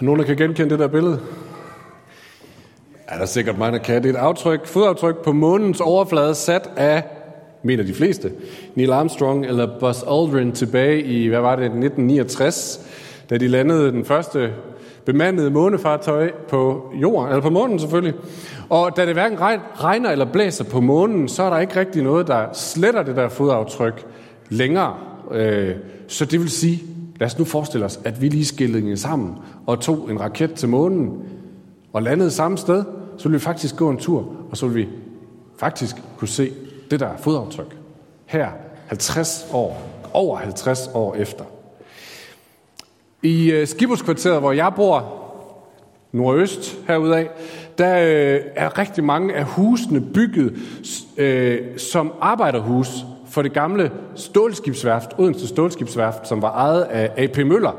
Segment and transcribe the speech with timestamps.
[0.00, 1.20] Nogen, der kan genkende det der billede?
[3.10, 4.02] Ja, der er sikkert mange, der kan.
[4.02, 7.04] Det er et aftryk, fodaftryk på månens overflade sat af,
[7.62, 8.32] mener de fleste,
[8.74, 12.80] Neil Armstrong eller Buzz Aldrin tilbage i, hvad var det, 1969,
[13.30, 14.52] da de landede den første
[15.04, 18.14] bemandede månefartøj på jorden, eller på månen selvfølgelig.
[18.68, 19.38] Og da det hverken
[19.80, 23.28] regner eller blæser på månen, så er der ikke rigtig noget, der sletter det der
[23.28, 24.06] fodaftryk
[24.48, 24.94] længere.
[25.32, 25.74] Øh,
[26.08, 26.82] så det vil sige,
[27.20, 29.34] lad os nu forestille os, at vi lige skillede sammen
[29.66, 31.22] og tog en raket til månen
[31.92, 32.84] og landede samme sted,
[33.16, 34.92] så ville vi faktisk gå en tur, og så ville vi
[35.56, 36.52] faktisk kunne se
[36.90, 37.76] det der fodaftryk.
[38.26, 38.48] Her
[38.86, 41.44] 50 år, over 50 år efter.
[43.22, 45.20] I øh, Skibuskvarteret, hvor jeg bor,
[46.12, 47.28] nordøst herudaf,
[47.78, 50.56] der øh, er rigtig mange af husene bygget
[51.16, 57.72] øh, som arbejderhus for det gamle stålskibsværft, Odense Stålskibsværft, som var ejet af AP Møller,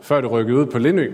[0.00, 1.10] før det rykkede ud på Lindø.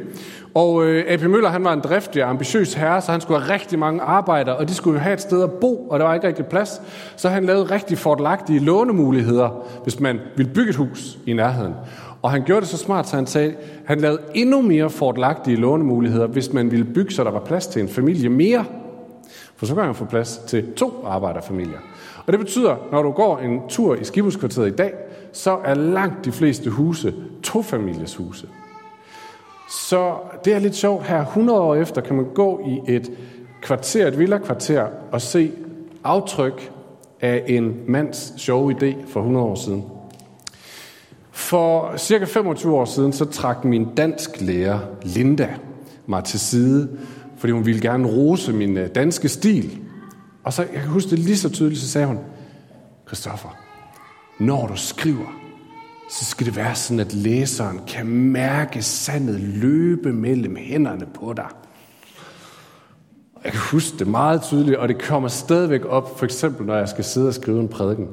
[0.54, 3.54] Og øh, AP Møller, han var en driftig og ambitiøs herre, så han skulle have
[3.54, 6.14] rigtig mange arbejdere, og de skulle jo have et sted at bo, og der var
[6.14, 6.82] ikke rigtig plads.
[7.16, 11.74] Så han lavede rigtig fordelagtige lånemuligheder, hvis man ville bygge et hus i nærheden.
[12.22, 13.54] Og han gjorde det så smart, så han sagde,
[13.84, 17.82] han lavede endnu mere fordelagtige lånemuligheder, hvis man ville bygge, så der var plads til
[17.82, 18.64] en familie mere.
[19.56, 21.78] For så kan man få plads til to arbejderfamilier.
[22.28, 24.92] Og det betyder, når du går en tur i Skibuskvarteret i dag,
[25.32, 28.48] så er langt de fleste huse to-families huse.
[29.70, 31.20] Så det er lidt sjovt her.
[31.26, 33.10] 100 år efter kan man gå i et
[33.62, 35.52] kvarter, et villa-kvarter, og se
[36.04, 36.72] aftryk
[37.20, 39.84] af en mands sjove idé for 100 år siden.
[41.30, 45.48] For cirka 25 år siden, så trak min dansk lærer, Linda,
[46.06, 46.88] mig til side,
[47.38, 49.87] fordi hun ville gerne rose min øh, danske stil.
[50.42, 52.18] Og så, jeg kan huske det lige så tydeligt, så sagde hun,
[53.06, 53.56] Christoffer,
[54.38, 55.40] når du skriver,
[56.10, 61.48] så skal det være sådan, at læseren kan mærke sandet løbe mellem hænderne på dig.
[63.44, 66.88] Jeg kan huske det meget tydeligt, og det kommer stadigvæk op, for eksempel når jeg
[66.88, 68.08] skal sidde og skrive en prædiken.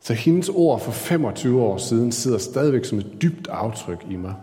[0.00, 4.34] Så hendes ord for 25 år siden sidder stadigvæk som et dybt aftryk i mig.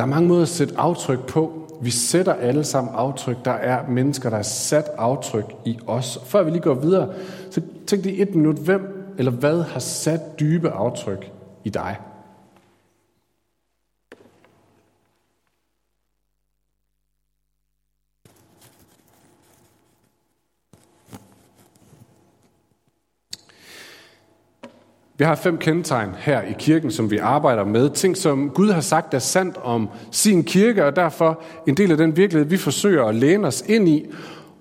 [0.00, 1.52] Der er mange måder at sætte aftryk på.
[1.82, 3.36] Vi sætter alle sammen aftryk.
[3.44, 6.18] Der er mennesker, der har sat aftryk i os.
[6.24, 7.08] Før vi lige går videre,
[7.50, 11.32] så tænk lige et minut, hvem eller hvad har sat dybe aftryk
[11.64, 11.96] i dig?
[25.20, 27.90] Vi har fem kendetegn her i kirken, som vi arbejder med.
[27.90, 31.96] Ting, som Gud har sagt er sandt om sin kirke, og derfor en del af
[31.96, 34.06] den virkelighed, vi forsøger at læne os ind i.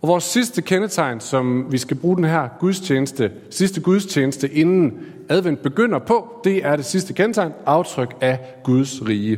[0.01, 4.93] Og vores sidste kendetegn, som vi skal bruge den her gudstjeneste, sidste gudstjeneste, inden
[5.29, 9.37] advent begynder på, det er det sidste kendetegn, aftryk af Guds rige.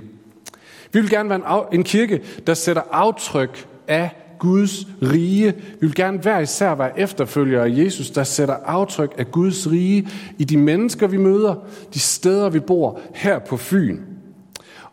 [0.91, 4.09] Vi vil gerne være en, en kirke, der sætter aftryk af
[4.41, 5.51] Guds rige.
[5.51, 10.07] Vi vil gerne hver især være efterfølgere af Jesus, der sætter aftryk af Guds rige
[10.37, 11.55] i de mennesker, vi møder,
[11.93, 13.99] de steder, vi bor her på Fyn.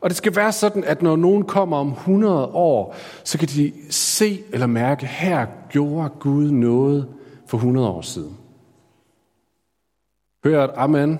[0.00, 3.72] Og det skal være sådan, at når nogen kommer om 100 år, så kan de
[3.90, 7.06] se eller mærke, her gjorde Gud noget
[7.46, 8.36] for 100 år siden.
[10.44, 11.18] Hørt amen?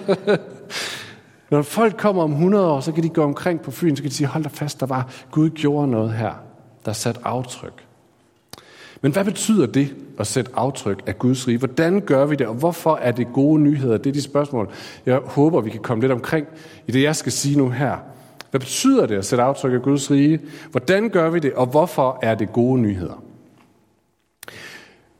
[1.50, 4.10] når folk kommer om 100 år, så kan de gå omkring på Fyn, så kan
[4.10, 6.47] de sige, hold da fast, der var Gud gjorde noget her,
[6.84, 7.84] der satte aftryk.
[9.00, 11.58] Men hvad betyder det at sætte aftryk af Guds rige?
[11.58, 13.98] Hvordan gør vi det, og hvorfor er det gode nyheder?
[13.98, 14.70] Det er de spørgsmål,
[15.06, 16.46] jeg håber, vi kan komme lidt omkring
[16.86, 17.96] i det, jeg skal sige nu her.
[18.50, 20.40] Hvad betyder det at sætte aftryk af Guds rige?
[20.70, 23.22] Hvordan gør vi det, og hvorfor er det gode nyheder?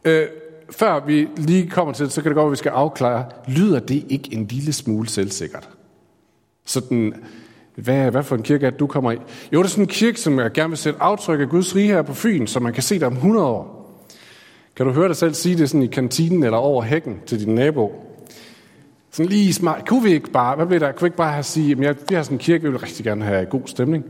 [0.04, 0.26] Øh,
[0.70, 3.80] før vi lige kommer til det, så kan det godt at vi skal afklare, lyder
[3.80, 5.68] det ikke en lille smule selvsikkert?
[6.64, 7.14] Sådan,
[7.82, 9.16] hvad, hvad for en kirke er det, du kommer i?
[9.52, 11.86] Jo, det er sådan en kirke, som jeg gerne vil sætte aftryk af Guds rige
[11.86, 13.78] her på Fyn, så man kan se det om 100 år.
[14.76, 17.54] Kan du høre dig selv sige det sådan i kantinen eller over hækken til din
[17.54, 17.92] nabo?
[19.10, 19.88] Sådan lige smart.
[19.88, 20.92] Kunne vi ikke bare, hvad bliver der?
[20.92, 21.78] Kunne vi ikke bare have sige, at
[22.08, 24.04] vi har sådan en kirke, vi vil rigtig gerne have god stemning.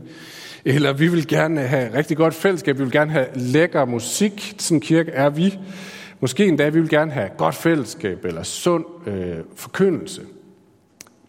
[0.65, 4.55] Eller vi vil gerne have rigtig godt fællesskab, vi vil gerne have lækker musik.
[4.57, 5.59] Sådan en kirke er vi.
[6.19, 10.21] Måske endda, vi vil gerne have godt fællesskab eller sund øh, forkyndelse.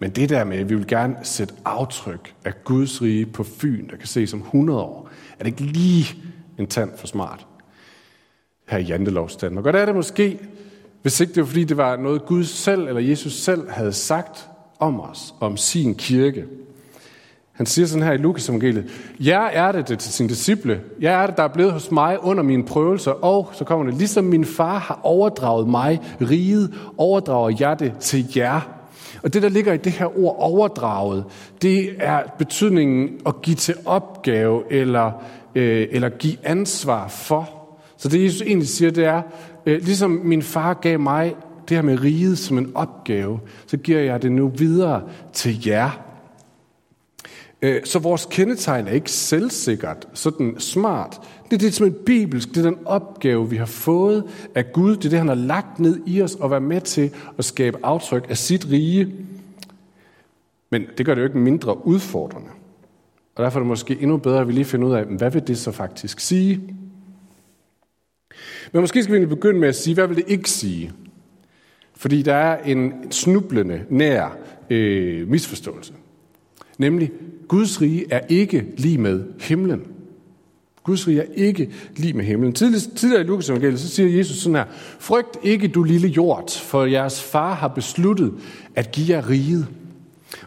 [0.01, 3.89] Men det der med, at vi vil gerne sætte aftryk af Guds rige på Fyn,
[3.89, 5.09] der kan ses som 100 år,
[5.39, 6.23] er det ikke lige
[6.59, 7.47] en tand for smart
[8.69, 9.67] her i Jantelovs Danmark.
[9.67, 10.39] Og der er det måske,
[11.03, 14.49] hvis ikke det var fordi, det var noget Gud selv eller Jesus selv havde sagt
[14.79, 16.45] om os, om sin kirke.
[17.53, 20.81] Han siger sådan her i Lukas evangeliet, Jeg er det, det til sin disciple.
[21.01, 23.11] Jeg er det, der er blevet hos mig under mine prøvelser.
[23.11, 28.27] Og så kommer det, ligesom min far har overdraget mig riget, overdrager jeg det til
[28.37, 28.80] jer.
[29.23, 31.25] Og det, der ligger i det her ord overdraget,
[31.63, 35.13] det er betydningen at give til opgave eller,
[35.55, 37.49] øh, eller give ansvar for.
[37.97, 39.23] Så det, Jesus egentlig siger, det er,
[39.67, 41.35] øh, ligesom min far gav mig
[41.69, 45.03] det her med riget som en opgave, så giver jeg det nu videre
[45.33, 45.91] til jer.
[47.63, 51.21] Øh, så vores kendetegn er ikke selvsikkert, sådan smart.
[51.51, 54.25] Det er det som en bibelsk, det er den opgave, vi har fået
[54.55, 54.97] af Gud.
[54.97, 57.79] Det er det, han har lagt ned i os og være med til at skabe
[57.83, 59.15] aftryk af sit rige.
[60.71, 62.49] Men det gør det jo ikke mindre udfordrende.
[63.35, 65.47] Og derfor er det måske endnu bedre, at vi lige finder ud af, hvad vil
[65.47, 66.61] det så faktisk sige?
[68.73, 70.93] Men måske skal vi begynde med at sige, hvad vil det ikke sige?
[71.95, 74.37] Fordi der er en snublende nær
[74.71, 75.93] øh, misforståelse.
[76.79, 77.13] Nemlig,
[77.49, 79.87] Guds rige er ikke lige med himlen.
[80.85, 82.53] Guds rige er ikke lige med himlen.
[82.53, 84.65] Tidligere, i Lukas evangeliet, så siger Jesus sådan her,
[84.99, 88.33] Frygt ikke, du lille jord, for jeres far har besluttet
[88.75, 89.67] at give jer riget.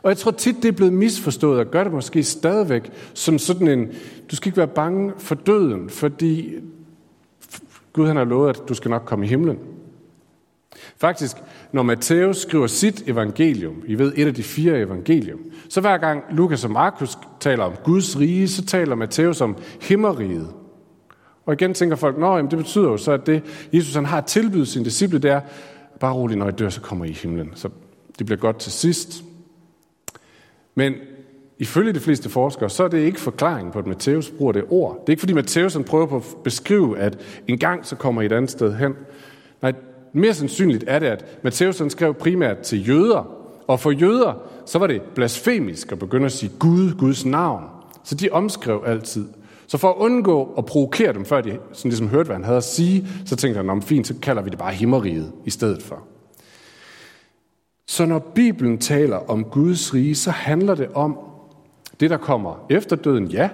[0.04, 3.68] Og jeg tror tit, det er blevet misforstået, og gør det måske stadigvæk, som sådan
[3.68, 3.88] en,
[4.32, 6.54] du skal ikke være bange for døden, fordi
[7.94, 9.58] Gud han har lovet, at du skal nok komme i himlen.
[10.98, 11.38] Faktisk,
[11.72, 16.24] når Matthæus skriver sit evangelium, I ved et af de fire evangelium, så hver gang
[16.32, 20.48] Lukas og Markus taler om Guds rige, så taler Matthæus om himmeriget.
[21.46, 23.44] Og igen tænker folk, nå, jamen det betyder jo så, at det,
[23.74, 25.42] Jesus han har tilbydet sine disciple, det er,
[26.00, 27.52] bare rolig, når I dør, så kommer I i himlen.
[27.56, 27.70] Så
[28.20, 29.24] det bliver godt til sidst.
[30.76, 30.94] Men
[31.60, 34.94] ifølge de fleste forskere, så er det ikke forklaringen på, at Matthæus bruger det ord.
[35.02, 38.22] Det er ikke fordi Matthæus han prøver på at beskrive, at en gang så kommer
[38.22, 38.94] I et andet sted hen.
[39.62, 39.74] Nej,
[40.14, 43.38] mere sandsynligt er det, at Matthæus han skrev primært til jøder,
[43.68, 44.34] og for jøder,
[44.66, 47.64] så var det blasfemisk at begynde at sige Gud, Guds navn.
[48.04, 49.26] Så de omskrev altid.
[49.68, 52.58] Så for at undgå at provokere dem, før de sådan ligesom hørte, hvad han havde
[52.58, 55.84] at sige, så tænkte han, om fint, så kalder vi det bare himmeriget i stedet
[55.84, 56.00] for.
[57.88, 61.18] Så når Bibelen taler om Guds rige, så handler det om
[62.00, 63.50] det, der kommer efter døden, ja,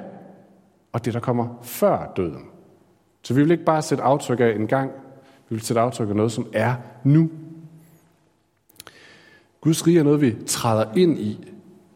[0.93, 2.43] og det, der kommer før døden.
[3.23, 4.91] Så vi vil ikke bare sætte aftryk af en gang,
[5.49, 7.29] vi vil sætte aftryk af noget, som er nu.
[9.61, 11.39] Guds rige er noget, vi træder ind i,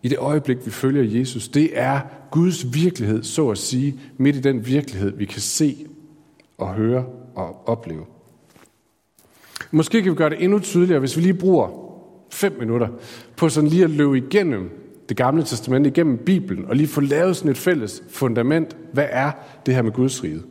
[0.03, 1.47] i det øjeblik, vi følger Jesus.
[1.47, 1.99] Det er
[2.31, 5.77] Guds virkelighed, så at sige, midt i den virkelighed, vi kan se
[6.57, 7.05] og høre
[7.35, 8.05] og opleve.
[9.71, 11.69] Måske kan vi gøre det endnu tydeligere, hvis vi lige bruger
[12.31, 12.87] fem minutter
[13.35, 14.69] på sådan lige at løbe igennem
[15.09, 18.77] det gamle testament, igennem Bibelen, og lige få lavet sådan et fælles fundament.
[18.93, 19.31] Hvad er
[19.65, 20.41] det her med Guds rige?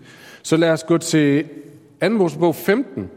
[0.42, 1.44] Så lad os gå til
[2.02, 2.08] 2.
[2.08, 3.10] Mosebog 15.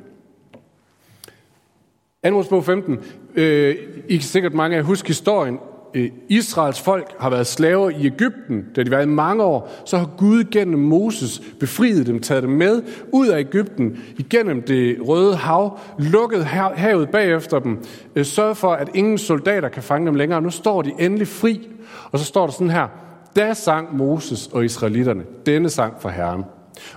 [2.26, 2.32] 2.
[2.32, 3.00] Mosebog 15.
[3.36, 3.76] Øh,
[4.08, 5.60] I kan sikkert mange af jer huske historien.
[5.94, 9.72] Øh, Israels folk har været slaver i Ægypten, da de var i mange år.
[9.86, 14.98] Så har Gud gennem Moses befriet dem, taget dem med ud af Ægypten, igennem det
[15.08, 17.84] røde hav, lukket havet bagefter dem,
[18.16, 20.42] øh, sørget for, at ingen soldater kan fange dem længere.
[20.42, 21.70] Nu står de endelig fri,
[22.12, 22.88] og så står der sådan her,
[23.36, 26.44] da sang Moses og israelitterne denne sang for Herren.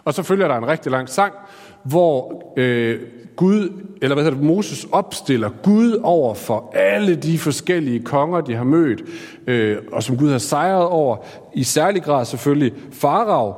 [0.05, 1.33] Og så følger der en rigtig lang sang,
[1.83, 3.01] hvor øh,
[3.37, 8.55] Gud, eller hvad hedder det, Moses opstiller Gud over for alle de forskellige konger, de
[8.55, 9.03] har mødt,
[9.47, 11.17] øh, og som Gud har sejret over,
[11.55, 13.55] i særlig grad selvfølgelig Farag.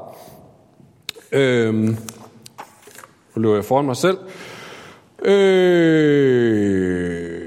[1.33, 1.97] Øh, nu
[3.37, 4.19] løber jeg foran mig selv.
[5.23, 7.40] Øh,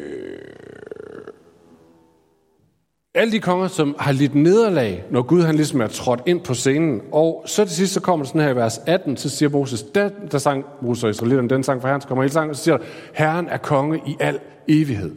[3.15, 6.53] alle de konger, som har lidt nederlag, når Gud han ligesom er trådt ind på
[6.53, 7.01] scenen.
[7.12, 10.10] Og så til sidst, så kommer sådan her i vers 18, så siger Moses, der,
[10.32, 12.77] der sang Moses og Israelitterne, den sang for Herren, så kommer hele sangen, så siger
[13.13, 15.12] Herren er konge i al evighed.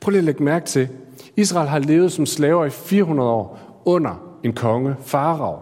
[0.00, 0.88] Prøv lige at lægge mærke til,
[1.36, 5.58] Israel har levet som slaver i 400 år under en konge, Farag.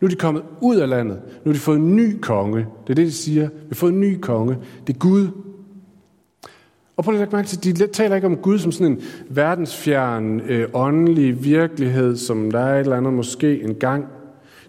[0.00, 1.18] Nu er de kommet ud af landet.
[1.44, 2.58] Nu har de fået en ny konge.
[2.58, 3.48] Det er det, de siger.
[3.48, 4.56] Vi har fået en ny konge.
[4.86, 5.28] Det er Gud.
[7.00, 10.40] Og prøv at lægge mærke til, de taler ikke om Gud som sådan en verdensfjern,
[10.40, 14.06] øh, åndelig virkelighed, som der er et eller andet måske engang.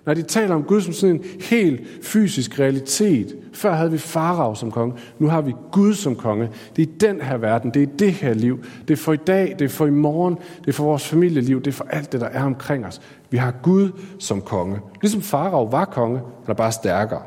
[0.06, 3.36] Nej, de taler om Gud som sådan en helt fysisk realitet.
[3.54, 6.50] Før havde vi Farag som konge, nu har vi Gud som konge.
[6.76, 8.64] Det er den her verden, det er det her liv.
[8.88, 11.62] Det er for i dag, det er for i morgen, det er for vores familieliv,
[11.62, 13.02] det er for alt det, der er omkring os.
[13.30, 14.80] Vi har Gud som konge.
[15.02, 17.22] Ligesom Farag var konge, eller bare stærkere.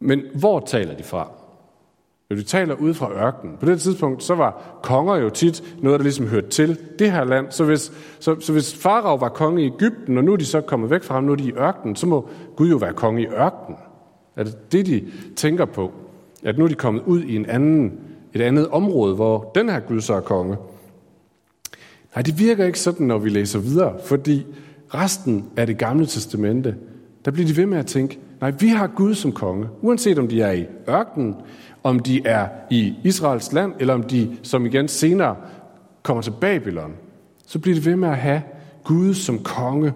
[0.00, 1.35] Men hvor taler de fra?
[2.30, 3.56] Når de taler ud fra ørkenen.
[3.60, 7.24] På det tidspunkt, så var konger jo tit noget, der ligesom hørte til det her
[7.24, 7.46] land.
[7.50, 10.60] Så hvis, så, så hvis Farag var konge i Ægypten, og nu er de så
[10.60, 13.22] kommet væk fra ham, nu er de i ørkenen, så må Gud jo være konge
[13.22, 13.78] i ørkenen.
[14.36, 15.04] Er det det, de
[15.36, 15.92] tænker på?
[16.42, 17.92] At nu er de kommet ud i en anden,
[18.34, 20.56] et andet område, hvor den her Gud så er konge.
[22.14, 24.46] Nej, det virker ikke sådan, når vi læser videre, fordi
[24.94, 26.76] resten af det gamle testamente,
[27.24, 29.68] der bliver de ved med at tænke, Nej, vi har Gud som konge.
[29.82, 31.34] Uanset om de er i ørkenen,
[31.82, 35.36] om de er i Israels land, eller om de, som igen senere,
[36.02, 36.92] kommer til Babylon,
[37.46, 38.42] så bliver det ved med at have
[38.84, 39.92] Gud som konge.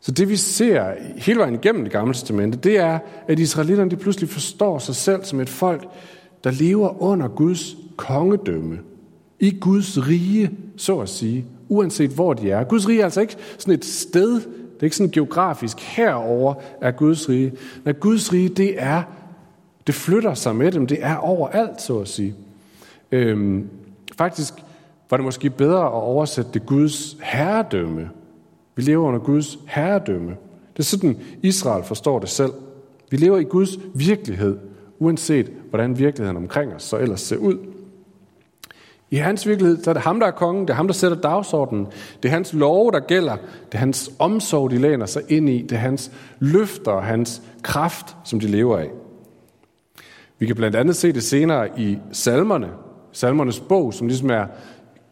[0.00, 3.96] Så det vi ser hele vejen igennem det gamle testamente, det er, at israelitterne de
[3.96, 5.88] pludselig forstår sig selv som et folk,
[6.44, 8.78] der lever under Guds kongedømme.
[9.40, 12.64] I Guds rige, så at sige, uanset hvor de er.
[12.64, 14.40] Guds rige er altså ikke sådan et sted,
[14.82, 17.52] det er ikke sådan geografisk herover er Guds rige.
[17.84, 19.02] Men Guds rige, det er,
[19.86, 22.34] det flytter sig med dem, det er overalt, så at sige.
[23.12, 23.68] Øhm,
[24.18, 24.54] faktisk
[25.10, 28.10] var det måske bedre at oversætte det Guds herredømme.
[28.76, 30.30] Vi lever under Guds herredømme.
[30.72, 32.52] Det er sådan, Israel forstår det selv.
[33.10, 34.58] Vi lever i Guds virkelighed,
[34.98, 37.58] uanset hvordan virkeligheden omkring os så ellers ser ud.
[39.12, 41.16] I hans virkelighed, så er det ham, der er kongen, det er ham, der sætter
[41.16, 41.86] dagsordenen.
[42.22, 43.36] Det er hans love, der gælder.
[43.66, 45.62] Det er hans omsorg, de læner sig ind i.
[45.62, 48.90] Det er hans løfter og hans kraft, som de lever af.
[50.38, 52.68] Vi kan blandt andet se det senere i salmerne.
[53.12, 54.46] Salmernes bog, som ligesom er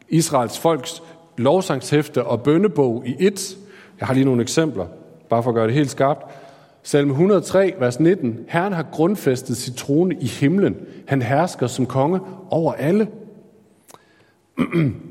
[0.09, 1.03] Israels folks
[1.37, 3.57] lovsangshæfte og bønnebog i et.
[3.99, 4.85] Jeg har lige nogle eksempler,
[5.29, 6.25] bare for at gøre det helt skarpt.
[6.83, 8.39] Salme 103, vers 19.
[8.47, 10.75] Herren har grundfæstet sit trone i himlen.
[11.07, 13.07] Han hersker som konge over alle.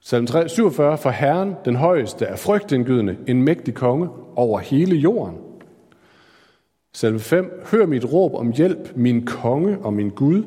[0.00, 0.98] Salme 47.
[0.98, 5.36] For Herren, den højeste, er frygtindgydende, en mægtig konge over hele jorden.
[6.92, 7.62] Salme 5.
[7.70, 10.44] Hør mit råb om hjælp, min konge og min Gud.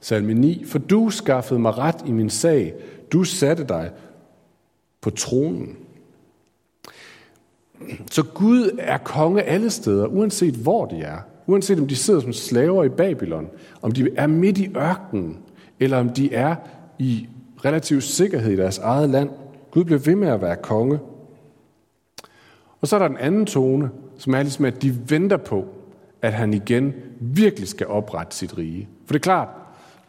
[0.00, 0.64] Salme 9.
[0.64, 2.74] For du skaffede mig ret i min sag.
[3.12, 3.90] Du satte dig
[5.00, 5.76] på tronen.
[8.10, 11.18] Så Gud er konge alle steder, uanset hvor de er.
[11.46, 13.50] Uanset om de sidder som slaver i Babylon,
[13.82, 15.38] om de er midt i ørkenen,
[15.82, 16.54] eller om de er
[16.98, 17.28] i
[17.64, 19.30] relativ sikkerhed i deres eget land.
[19.70, 20.98] Gud bliver ved med at være konge.
[22.80, 25.64] Og så er der den anden tone, som er ligesom, at de venter på,
[26.22, 28.88] at han igen virkelig skal oprette sit rige.
[29.06, 29.48] For det er klart,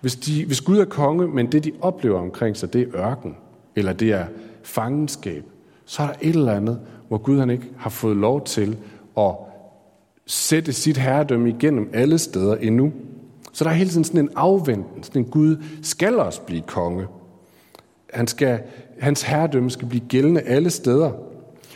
[0.02, 3.36] hvis, de, hvis Gud er konge, men det de oplever omkring sig, det er ørken,
[3.76, 4.26] eller det er
[4.64, 5.44] fangenskab,
[5.86, 8.78] så er der et eller andet, hvor Gud han ikke har fået lov til
[9.18, 9.32] at
[10.26, 12.94] sætte sit herredømme igennem alle steder endnu.
[13.54, 17.08] Så der er hele tiden sådan en afventen, sådan en Gud skal også blive konge.
[18.14, 18.60] Han skal,
[19.00, 21.12] hans herredømme skal blive gældende alle steder.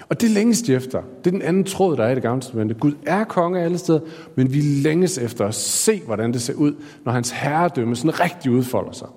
[0.09, 1.01] Og det længes de efter.
[1.23, 2.75] Det er den anden tråd, der er i det gamle testamente.
[2.75, 3.99] Gud er konge alle steder,
[4.35, 8.51] men vi længes efter at se, hvordan det ser ud, når hans herredømme sådan rigtig
[8.51, 9.07] udfolder sig.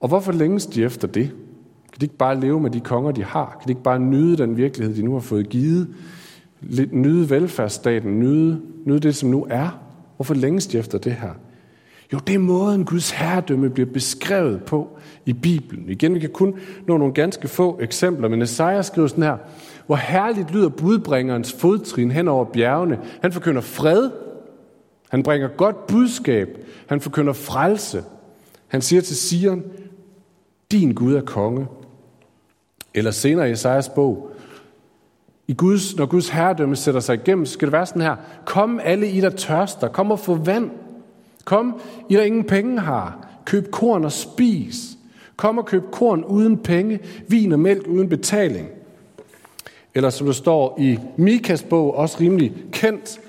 [0.00, 1.28] Og hvorfor længes de efter det?
[1.92, 3.56] Kan de ikke bare leve med de konger, de har?
[3.60, 5.88] Kan de ikke bare nyde den virkelighed, de nu har fået givet?
[6.92, 9.89] Nyde velfærdsstaten, nyde, nyde det, som nu er?
[10.20, 11.30] Hvorfor længes de efter det her?
[12.12, 15.88] Jo, det er måden, Guds herredømme bliver beskrevet på i Bibelen.
[15.88, 16.54] Igen, vi kan kun
[16.86, 19.36] nå nogle ganske få eksempler, men Esajas skriver sådan her,
[19.86, 22.98] hvor herligt lyder budbringerens fodtrin hen over bjergene.
[23.22, 24.10] Han forkynder fred,
[25.10, 26.48] han bringer godt budskab,
[26.86, 28.04] han forkynder frelse.
[28.68, 29.62] Han siger til Sion,
[30.70, 31.66] din Gud er konge.
[32.94, 34.29] Eller senere i Esajas bog,
[35.50, 38.16] i Guds, når Guds herredømme sætter sig igennem, så skal det være sådan her.
[38.44, 39.88] Kom alle I, der tørster.
[39.88, 40.70] Kom og få vand.
[41.44, 43.28] Kom, I der ingen penge har.
[43.44, 44.88] Køb korn og spis.
[45.36, 48.68] Kom og køb korn uden penge, vin og mælk uden betaling.
[49.94, 53.20] Eller som der står i Mikas bog, også rimelig kendt,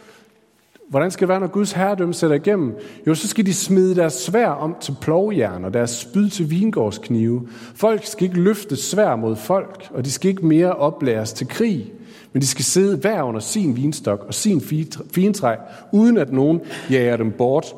[0.89, 2.75] Hvordan skal det være, når Guds herredømme sætter igennem?
[3.07, 7.47] Jo, så skal de smide deres svær om til plovjern og deres spyd til vingårdsknive.
[7.75, 11.91] Folk skal ikke løfte svær mod folk, og de skal ikke mere oplæres til krig.
[12.33, 14.61] Men de skal sidde hver under sin vinstok og sin
[15.13, 15.55] fintræ,
[15.91, 17.75] uden at nogen jager dem bort.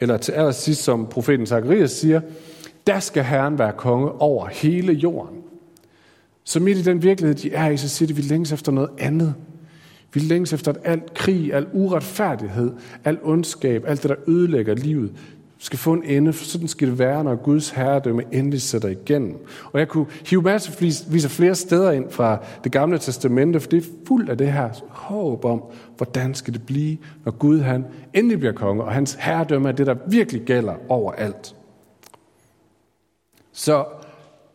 [0.00, 2.20] Eller til allersidst, som profeten Zacharias siger,
[2.86, 5.36] der skal Herren være konge over hele jorden.
[6.44, 8.72] Så midt i den virkelighed, de er i, så siger de, at vi længes efter
[8.72, 9.34] noget andet.
[10.14, 12.72] Vi længes efter, at alt krig, al uretfærdighed,
[13.04, 15.12] al ondskab, alt det, der ødelægger livet,
[15.58, 19.36] skal få en ende, for sådan skal det være, når Guds herredømme endelig sætter igennem.
[19.72, 23.84] Og jeg kunne hive massevis af flere steder ind fra det gamle testamente, for det
[23.84, 25.62] er fuldt af det her håb om,
[25.96, 27.84] hvordan skal det blive, når Gud han
[28.14, 31.54] endelig bliver konge, og hans herredømme er det, der virkelig gælder overalt.
[33.52, 33.84] Så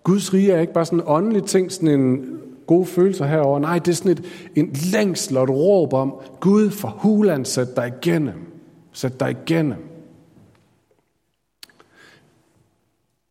[0.03, 2.25] Guds rige er ikke bare sådan en åndelig ting, sådan en
[2.67, 3.59] gode følelser herover.
[3.59, 4.23] Nej, det er sådan et,
[4.55, 8.33] en længsel og et råb om, Gud for huland, sæt dig igennem.
[8.91, 9.92] Sæt dig igennem.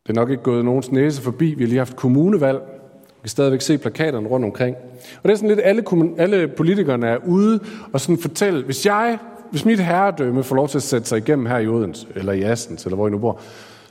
[0.03, 1.53] Det er nok ikke gået nogens næse forbi.
[1.53, 2.59] Vi har lige haft kommunevalg.
[3.07, 4.75] Vi kan stadigvæk se plakaterne rundt omkring.
[5.23, 5.83] Og det er sådan lidt, alle,
[6.17, 7.59] alle politikerne er ude
[7.93, 9.19] og sådan fortælle, hvis jeg,
[9.51, 12.41] hvis mit herredømme får lov til at sætte sig igennem her i Odense, eller i
[12.41, 13.39] Assens, eller hvor I nu bor,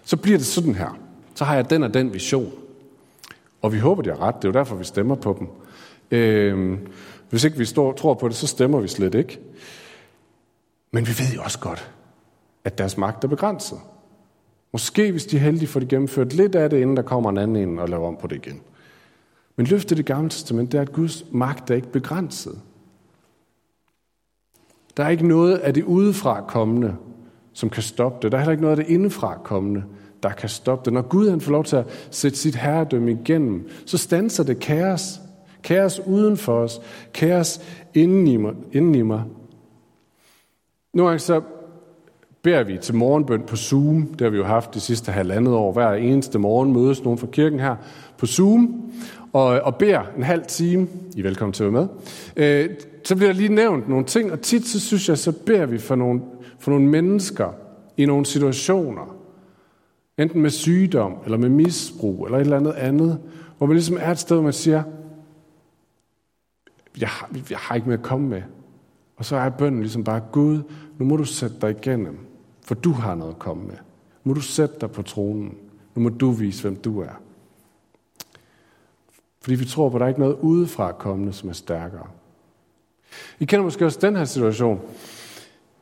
[0.05, 0.99] så bliver det sådan her.
[1.35, 2.53] Så har jeg den og den vision.
[3.63, 4.35] Og vi håber, de har ret.
[4.37, 5.49] Det er jo derfor, vi stemmer på dem.
[6.19, 6.79] Øh,
[7.31, 9.39] hvis ikke vi står, tror på det, så stemmer vi slet ikke.
[10.91, 11.91] Men vi ved jo også godt,
[12.65, 13.79] at deres magt er begrænset.
[14.73, 17.39] Måske, hvis de er heldige, får de gennemført lidt af det, inden der kommer en
[17.39, 18.61] anden ind og laver om på det igen.
[19.57, 22.61] Men løftet i det gamle testament, det er, at Guds magt er ikke begrænset.
[24.97, 26.97] Der er ikke noget af det udefra kommende,
[27.53, 28.33] som kan stoppe det.
[28.33, 29.85] Der er heller ikke noget af det indefra kommende,
[30.23, 30.93] der kan stoppe det.
[30.93, 35.21] Når Gud han får lov til at sætte sit herredømme igennem, så stanser det kaos.
[35.65, 36.81] Kaos uden for os.
[37.15, 37.61] Kaos
[37.95, 38.55] inden i mig.
[38.73, 39.25] Inden i mig.
[40.95, 41.43] Nogle gange så
[42.43, 44.07] beder vi til morgenbøn på Zoom.
[44.07, 45.73] Det har vi jo haft de sidste halvandet år.
[45.73, 47.77] Hver eneste morgen mødes nogen fra kirken her
[48.19, 48.93] på Zoom
[49.33, 50.89] og, og beder en halv time.
[51.17, 51.89] I er velkommen til at være
[52.37, 52.69] med.
[52.71, 52.71] Øh,
[53.05, 55.79] så bliver der lige nævnt nogle ting, og tit så synes jeg, så beder vi
[55.79, 56.21] for nogle,
[56.59, 57.49] for nogle mennesker
[57.97, 59.17] i nogle situationer.
[60.19, 63.19] Enten med sygdom, eller med misbrug, eller et eller andet andet,
[63.59, 64.83] hvor man ligesom er et sted, hvor man siger,
[67.01, 68.43] jeg har, jeg har ikke mere at komme med.
[69.17, 70.63] Og så er bønden ligesom bare, Gud,
[70.99, 72.19] nu må du sætte dig igennem,
[72.73, 73.77] for du har noget at komme med.
[74.25, 75.55] Nu må du sætte dig på tronen.
[75.95, 77.21] Nu må du vise, hvem du er.
[79.41, 82.07] Fordi vi tror på, at der er ikke noget udefra kommende, som er stærkere.
[83.41, 84.81] I kender måske også den her situation.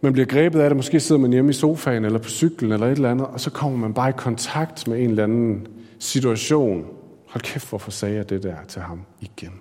[0.00, 2.86] Man bliver grebet af det, måske sidder man hjemme i sofaen eller på cyklen eller
[2.86, 5.66] et eller andet, og så kommer man bare i kontakt med en eller anden
[5.98, 6.86] situation.
[7.26, 9.60] Hold kæft, hvorfor sagde jeg det der til ham igen?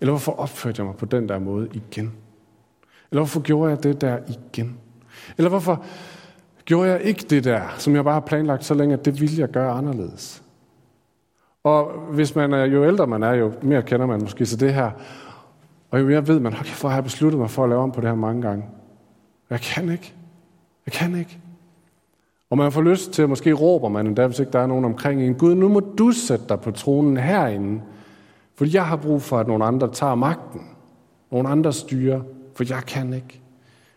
[0.00, 2.12] Eller hvorfor opførte jeg mig på den der måde igen?
[3.10, 4.78] Eller hvorfor gjorde jeg det der igen?
[5.38, 5.84] Eller hvorfor
[6.64, 9.40] gjorde jeg ikke det der, som jeg bare har planlagt så længe, at det ville
[9.40, 10.42] jeg gøre anderledes?
[11.64, 14.74] Og hvis man er, jo ældre man er, jo mere kender man måske til det
[14.74, 14.90] her.
[15.90, 18.00] Og jo mere ved man, okay, for har besluttet mig for at lave om på
[18.00, 18.64] det her mange gange.
[19.50, 20.14] Jeg kan ikke.
[20.86, 21.38] Jeg kan ikke.
[22.50, 24.84] Og man får lyst til, at måske råber man endda, hvis ikke der er nogen
[24.84, 25.34] omkring en.
[25.34, 27.82] Gud, nu må du sætte dig på tronen herinde.
[28.54, 30.60] Fordi jeg har brug for, at nogle andre tager magten.
[31.30, 32.20] Nogle andre styrer.
[32.54, 33.40] For jeg kan ikke.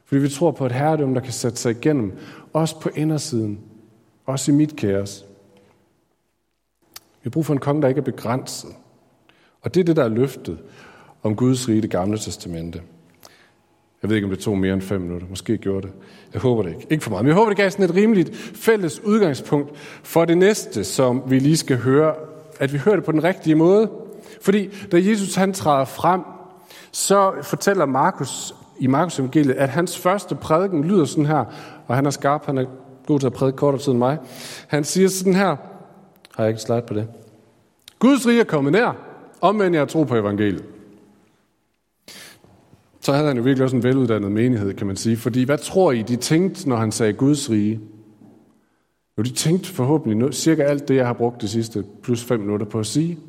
[0.10, 2.18] Fordi vi tror på et herredømme, der kan sætte sig igennem.
[2.54, 3.60] Også på indersiden.
[4.26, 5.26] Også i mit kaos.
[6.94, 8.70] Vi har brug for en konge, der ikke er begrænset.
[9.62, 10.60] Og det er det, der er løftet
[11.24, 12.82] om Guds rige i det gamle testamente.
[14.02, 15.28] Jeg ved ikke, om det tog mere end fem minutter.
[15.30, 15.94] Måske gjorde det.
[16.34, 16.88] Jeg håber det ikke.
[16.90, 17.24] Ikke for meget.
[17.24, 21.40] Men jeg håber, det gav sådan et rimeligt fælles udgangspunkt for det næste, som vi
[21.40, 22.16] lige skal høre.
[22.60, 23.92] At vi hører det på den rigtige måde.
[24.42, 26.22] Fordi da Jesus han træder frem,
[26.92, 31.46] så fortæller Markus i Markus evangeliet, at hans første prædiken lyder sådan her,
[31.88, 32.66] og han er skarp, han er
[33.06, 34.18] god til at prædike kortere tid end mig.
[34.68, 35.56] Han siger sådan her,
[36.36, 37.08] har jeg ikke slide på det?
[38.00, 38.98] Guds rige er kommet nær,
[39.42, 40.64] omvendt jeg tro på evangeliet.
[43.02, 45.18] Så havde han jo virkelig også en veluddannet menighed, kan man sige.
[45.18, 47.80] Fordi hvad tror I, de tænkte, når han sagde Guds rige?
[49.18, 52.66] Jo, de tænkte forhåbentlig cirka alt det, jeg har brugt de sidste plus fem minutter
[52.66, 53.20] på at sige.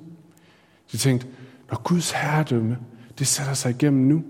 [0.92, 1.26] De tænkte,
[1.70, 2.78] når Guds herredømme,
[3.18, 4.22] det sætter sig igennem nu.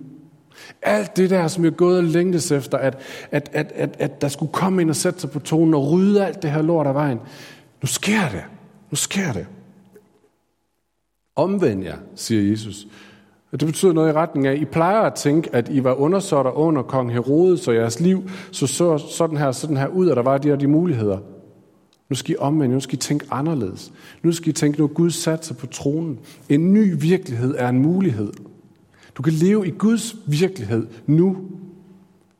[0.82, 2.98] Alt det der, som jeg er gået og længtes efter, at,
[3.30, 6.26] at, at, at, at der skulle komme ind og sætte sig på tonen og rydde
[6.26, 7.18] alt det her lort af vejen.
[7.82, 8.42] Nu sker det.
[8.90, 9.46] Nu sker det.
[11.36, 12.86] Omvend jer, siger Jesus.
[13.52, 15.94] Og det betyder noget i retning af, at I plejer at tænke, at I var
[15.94, 20.16] undersåtter under kong Herodes, så jeres liv så, så sådan her sådan her ud, og
[20.16, 21.18] der var de her de muligheder.
[22.08, 23.92] Nu skal I omvende, nu skal I tænke anderledes.
[24.22, 26.18] Nu skal I tænke, nu Gud sat sig på tronen.
[26.48, 28.32] En ny virkelighed er en mulighed.
[29.20, 31.36] Du kan leve i Guds virkelighed nu.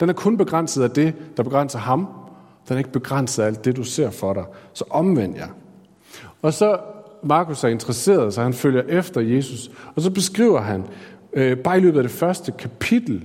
[0.01, 2.09] Den er kun begrænset af det, der begrænser ham.
[2.69, 4.45] Den er ikke begrænset af alt det, du ser for dig.
[4.73, 5.49] Så omvend jer.
[6.43, 6.79] Og så
[7.23, 9.71] Markus er interesseret, så han følger efter Jesus.
[9.95, 10.85] Og så beskriver han,
[11.33, 13.25] øh, bare i løbet af det første kapitel,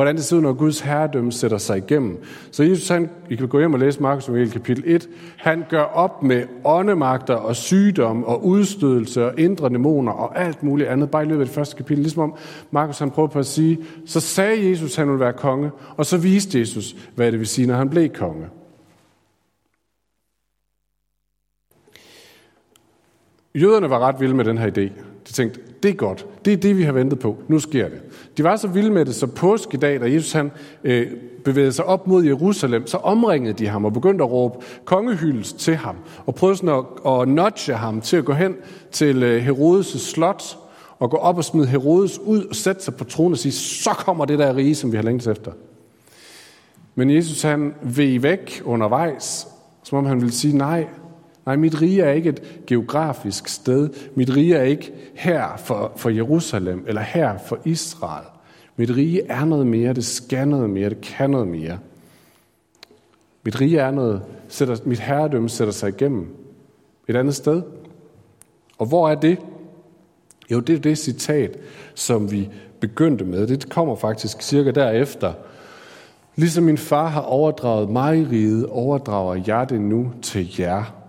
[0.00, 2.24] hvordan det ser ud, når Guds herredømme sætter sig igennem.
[2.50, 5.82] Så Jesus, han, I kan gå hjem og læse Markus hele kapitel 1, han gør
[5.82, 11.22] op med åndemagter og sygdom og udstødelse og indre dæmoner og alt muligt andet, bare
[11.22, 12.02] i løbet af det første kapitel.
[12.02, 12.34] Ligesom om
[12.70, 16.18] Markus han prøver på at sige, så sagde Jesus, han ville være konge, og så
[16.18, 18.46] viste Jesus, hvad det vil sige, når han blev konge.
[23.54, 25.09] Jøderne var ret vilde med den her idé.
[25.28, 26.26] De tænkte, det er godt.
[26.44, 27.36] Det er det, vi har ventet på.
[27.48, 28.00] Nu sker det.
[28.36, 30.50] De var så vilde med det, så påskedag, da Jesus han,
[30.84, 31.06] øh,
[31.44, 35.76] bevægede sig op mod Jerusalem, så omringede de ham og begyndte at råbe kongehyldes til
[35.76, 35.96] ham.
[36.26, 38.56] Og prøvede sådan at, at nudge ham til at gå hen
[38.92, 40.58] til øh, Herodes' slot
[40.98, 43.90] og gå op og smide Herodes ud og sætte sig på tronen og sige, så
[43.90, 45.52] kommer det der rige, som vi har længtes efter.
[46.94, 49.48] Men Jesus han veg væk undervejs,
[49.82, 50.86] som om han ville sige, nej,
[51.46, 53.88] Nej, mit rige er ikke et geografisk sted.
[54.14, 58.26] Mit rige er ikke her for, for Jerusalem eller her for Israel.
[58.76, 61.78] Mit rige er noget mere, det skal noget mere, det kan noget mere.
[63.44, 66.26] Mit rige er noget, sætter, mit herredømme sætter sig igennem
[67.08, 67.62] et andet sted.
[68.78, 69.38] Og hvor er det?
[70.50, 71.58] Jo, det er det citat,
[71.94, 72.48] som vi
[72.80, 73.46] begyndte med.
[73.46, 75.32] Det kommer faktisk cirka derefter.
[76.36, 80.99] Ligesom min far har overdraget mig i riget, overdrager jeg det nu til jer.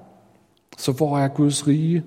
[0.82, 2.04] Så hvor er Guds rige?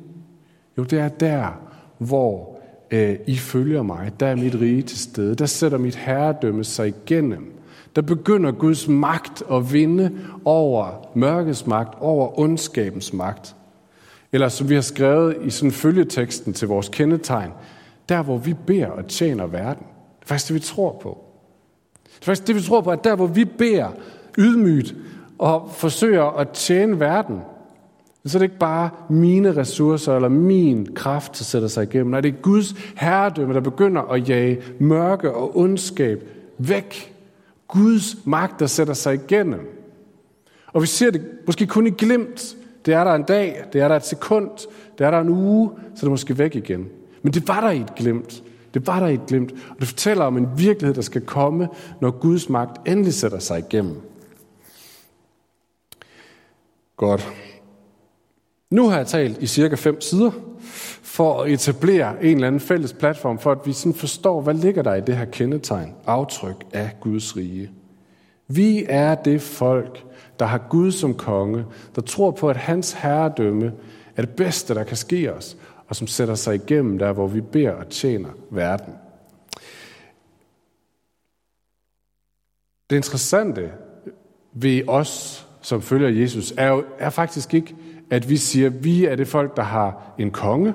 [0.79, 1.61] Jo, det er der,
[1.99, 2.59] hvor
[2.91, 4.13] øh, I følger mig.
[4.21, 5.35] Der er mit rige til stede.
[5.35, 7.53] Der sætter mit herredømme sig igennem.
[7.97, 10.11] Der begynder Guds magt at vinde
[10.45, 13.57] over mørkets magt, over ondskabens magt.
[14.33, 17.51] Eller som vi har skrevet i sådan følgeteksten til vores kendetegn,
[18.09, 19.87] der hvor vi beder og tjener verden.
[20.21, 21.25] Det er faktisk det, vi tror på.
[22.05, 23.89] Det er faktisk det, vi tror på, at der hvor vi beder
[24.39, 24.95] ydmygt
[25.39, 27.41] og forsøger at tjene verden,
[28.27, 32.11] så er det ikke bare mine ressourcer eller min kraft, der sætter sig igennem.
[32.11, 36.25] Nej, det er Guds herredømme, der begynder at jage mørke og ondskab
[36.59, 37.15] væk.
[37.69, 39.61] Guds magt, der sætter sig igennem.
[40.67, 42.57] Og vi ser det måske kun i glimt.
[42.87, 44.51] Det er der en dag, det er der et sekund,
[44.99, 46.89] det er der en uge, så er det måske væk igen.
[47.23, 48.43] Men det var der i et glimt.
[48.75, 49.53] Det var der i et glimt.
[49.53, 51.69] Og det fortæller om en virkelighed, der skal komme,
[52.01, 53.97] når Guds magt endelig sætter sig igennem.
[56.97, 57.33] Godt.
[58.75, 60.31] Nu har jeg talt i cirka fem sider
[61.03, 64.83] for at etablere en eller anden fælles platform, for at vi sådan forstår, hvad ligger
[64.83, 67.71] der i det her kendetegn, aftryk af Guds rige.
[68.49, 70.05] Vi er det folk,
[70.39, 73.73] der har Gud som konge, der tror på, at hans herredømme
[74.17, 75.57] er det bedste, der kan ske os,
[75.89, 78.95] og som sætter sig igennem der, hvor vi beder og tjener verden.
[82.91, 83.73] Det interessante
[84.53, 87.75] ved os, som følger Jesus, er, jo, er faktisk ikke,
[88.15, 90.75] at vi siger, at vi er det folk, der har en konge.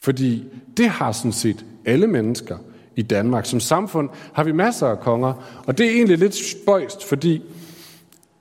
[0.00, 0.44] Fordi
[0.76, 2.56] det har sådan set alle mennesker
[2.96, 3.46] i Danmark.
[3.46, 7.42] Som samfund har vi masser af konger, og det er egentlig lidt spøjst, fordi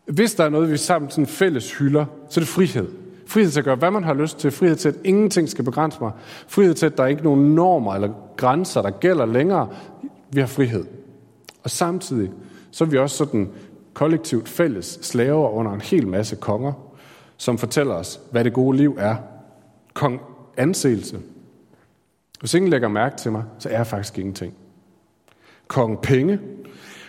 [0.05, 2.87] hvis der er noget, vi sammen sådan fælles hylder, så er det frihed.
[3.27, 4.51] Frihed til at gøre, hvad man har lyst til.
[4.51, 6.11] Frihed til, at ingenting skal begrænse mig.
[6.47, 9.69] Frihed til, at der er ikke nogen normer eller grænser, der gælder længere.
[10.31, 10.85] Vi har frihed.
[11.63, 12.31] Og samtidig,
[12.71, 13.49] så er vi også sådan
[13.93, 16.90] kollektivt fælles slaver under en hel masse konger,
[17.41, 19.15] som fortæller os, hvad det gode liv er.
[19.93, 20.21] Kong
[20.57, 21.19] anseelse.
[22.39, 24.53] Hvis ingen lægger mærke til mig, så er jeg faktisk ingenting.
[25.67, 26.39] Kong penge.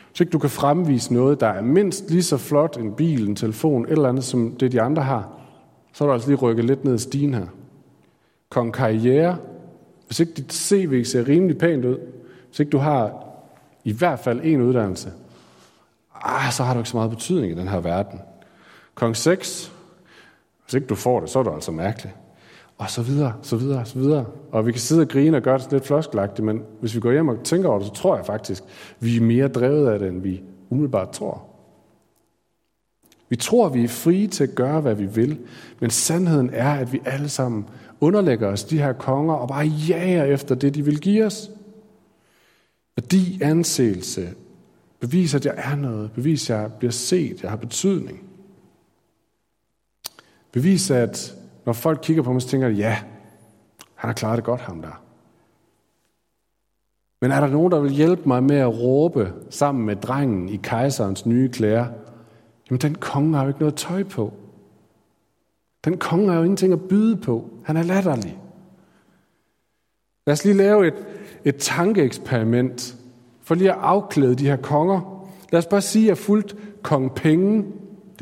[0.08, 3.36] Hvis ikke du kan fremvise noget, der er mindst lige så flot, en bil, en
[3.36, 5.28] telefon, et eller andet, som det de andre har,
[5.92, 7.46] så er du altså lige rykket lidt ned i stigen her.
[8.50, 9.36] Kong karriere.
[10.06, 11.98] Hvis ikke dit CV ser rimelig pænt ud,
[12.48, 13.24] hvis ikke du har
[13.84, 15.12] i hvert fald en uddannelse,
[16.22, 18.20] ah, så har du ikke så meget betydning i den her verden.
[18.94, 19.72] Kong 6.
[20.64, 22.14] Hvis ikke du får det, så er du altså mærkelig.
[22.78, 24.26] Og så videre, så videre, så videre.
[24.52, 27.12] Og vi kan sidde og grine og gøre det lidt floskelagtigt, men hvis vi går
[27.12, 28.62] hjem og tænker over det, så tror jeg faktisk,
[29.00, 31.42] vi er mere drevet af det, end vi umiddelbart tror.
[33.28, 35.38] Vi tror, vi er frie til at gøre, hvad vi vil,
[35.80, 37.66] men sandheden er, at vi alle sammen
[38.00, 41.50] underlægger os de her konger og bare jager efter det, de vil give os.
[42.96, 44.28] Værdi, anseelse,
[45.00, 48.31] beviser, at jeg er noget, beviser, at jeg bliver set, jeg har betydning.
[50.52, 51.34] Bevise, at
[51.66, 52.98] når folk kigger på mig, så tænker de, ja,
[53.94, 55.02] han har klaret det godt, ham der.
[57.20, 60.56] Men er der nogen, der vil hjælpe mig med at råbe sammen med drengen i
[60.56, 61.86] kejserens nye klæder?
[62.70, 64.32] Jamen, den konge har jo ikke noget tøj på.
[65.84, 67.50] Den konge har jo ingenting at byde på.
[67.64, 68.38] Han er latterlig.
[70.26, 71.06] Lad os lige lave et,
[71.44, 72.96] et tankeeksperiment
[73.42, 75.28] for lige at afklæde de her konger.
[75.52, 77.64] Lad os bare sige, at jeg fulgte kong Penge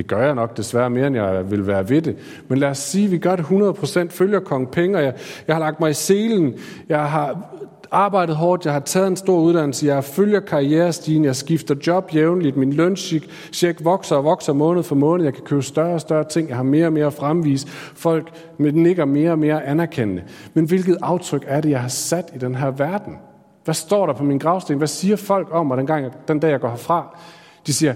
[0.00, 2.16] det gør jeg nok desværre mere, end jeg vil være ved det.
[2.48, 5.14] Men lad os sige, at vi gør det 100%, følger kong penge, og jeg,
[5.46, 6.54] jeg har lagt mig i selen.
[6.88, 7.54] Jeg har
[7.90, 12.56] arbejdet hårdt, jeg har taget en stor uddannelse, jeg følger karrierestigen, jeg skifter job jævnligt,
[12.56, 16.48] min løncheck vokser og vokser måned for måned, jeg kan købe større og større ting,
[16.48, 20.22] jeg har mere og mere fremvis, folk nikker mere og mere anerkendende.
[20.54, 23.16] Men hvilket aftryk er det, jeg har sat i den her verden?
[23.64, 24.78] Hvad står der på min gravsten?
[24.78, 27.18] Hvad siger folk om mig den, gang, den dag, jeg går herfra?
[27.66, 27.94] De siger,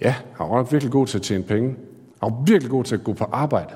[0.00, 1.68] Ja, han var virkelig god til at tjene penge.
[2.22, 3.74] Han var virkelig god til at gå på arbejde.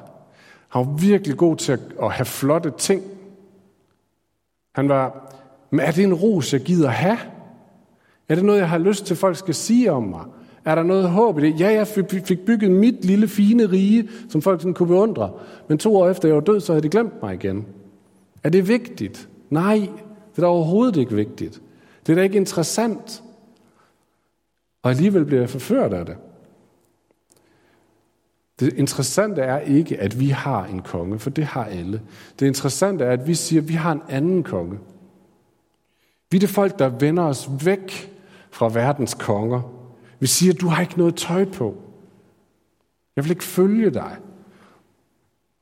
[0.68, 3.02] Han var virkelig god til at, have flotte ting.
[4.74, 5.34] Han var,
[5.70, 7.18] men er det en ros, jeg gider have?
[8.28, 10.24] Er det noget, jeg har lyst til, folk skal sige om mig?
[10.64, 11.60] Er der noget håb i det?
[11.60, 15.32] Ja, jeg fik bygget mit lille, fine rige, som folk sådan kunne beundre.
[15.68, 17.66] Men to år efter jeg var død, så havde de glemt mig igen.
[18.44, 19.28] Er det vigtigt?
[19.50, 19.88] Nej,
[20.30, 21.60] det er da overhovedet ikke vigtigt.
[22.06, 23.22] Det er da ikke interessant.
[24.82, 26.16] Og alligevel bliver jeg forført af det.
[28.60, 32.02] Det interessante er ikke, at vi har en konge, for det har alle.
[32.40, 34.78] Det interessante er, at vi siger, at vi har en anden konge.
[36.30, 38.12] Vi er det folk, der vender os væk
[38.50, 39.60] fra verdens konger.
[40.20, 41.76] Vi siger, at du har ikke noget tøj på.
[43.16, 44.16] Jeg vil ikke følge dig.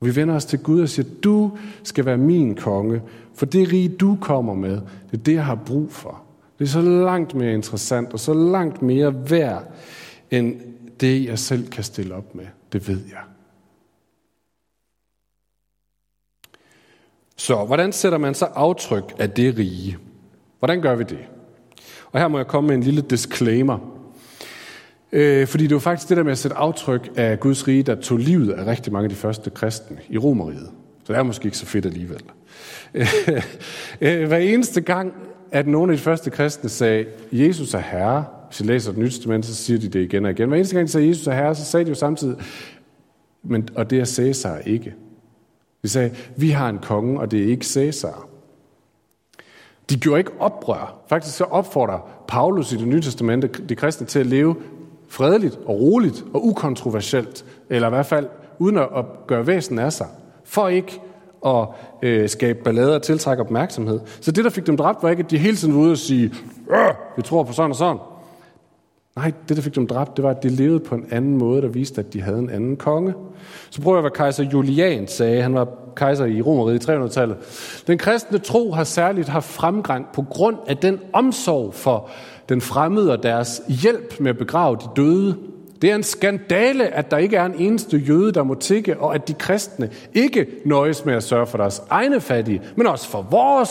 [0.01, 3.03] Vi vender os til Gud og siger, du skal være min konge,
[3.35, 6.26] for det rige, du kommer med, det er det, jeg har brug for.
[6.59, 9.65] Det er så langt mere interessant og så langt mere værd,
[10.31, 10.61] end
[11.01, 12.47] det, jeg selv kan stille op med.
[12.73, 13.23] Det ved jeg.
[17.37, 19.99] Så hvordan sætter man så aftryk af det rige?
[20.59, 21.19] Hvordan gør vi det?
[22.13, 23.79] Og her må jeg komme med en lille disclaimer.
[25.13, 27.95] Øh, fordi det var faktisk det der med at sætte aftryk af Guds rige, der
[27.95, 30.71] tog livet af rigtig mange af de første kristne i Romeriet.
[31.05, 32.23] Så det er måske ikke så fedt alligevel.
[34.01, 35.15] Øh, hver eneste gang,
[35.51, 39.11] at nogle af de første kristne sagde, Jesus er herre, hvis jeg læser det nye
[39.11, 40.49] testament, så siger de det igen og igen.
[40.49, 42.37] Hver eneste gang, de sagde, Jesus er herre, så sagde de jo samtidig,
[43.43, 44.95] men, og det er Cæsar ikke.
[45.83, 48.29] De sagde, vi har en konge, og det er ikke Cæsar.
[49.91, 50.99] De gjorde ikke oprør.
[51.09, 54.57] Faktisk så opfordrer Paulus i det nye testamente de kristne til at leve
[55.09, 58.29] fredeligt og roligt og ukontroversielt, eller i hvert fald
[58.59, 60.07] uden at gøre væsen af sig,
[60.45, 61.01] for ikke
[61.41, 64.01] og øh, skabe ballade og tiltrække opmærksomhed.
[64.21, 65.99] Så det, der fik dem dræbt, var ikke, at de hele tiden var ude og
[65.99, 66.33] sige,
[66.71, 67.99] øh, vi tror på sådan og sådan.
[69.17, 71.63] Nej, det, der fik dem dræbt, det var, at de levede på en anden måde,
[71.63, 73.15] der viste, at de havde en anden konge.
[73.71, 75.43] Så prøver jeg, hvad kejser Julian sagde.
[75.43, 77.37] Han var kejser i Romeriet i 300-tallet.
[77.87, 82.09] Den kristne tro har særligt haft fremgang på grund af den omsorg for
[82.49, 85.37] den fremmede og deres hjælp med at begrave de døde.
[85.83, 89.15] Det er en skandale, at der ikke er en eneste jøde, der må tikke, og
[89.15, 93.27] at de kristne ikke nøjes med at sørge for deres egne fattige, men også for
[93.31, 93.71] vores,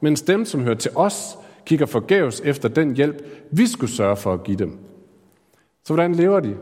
[0.00, 4.32] mens dem, som hører til os, kigger forgæves efter den hjælp, vi skulle sørge for
[4.32, 4.78] at give dem.
[5.84, 6.54] Så hvordan lever de?